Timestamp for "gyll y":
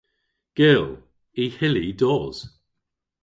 0.57-1.43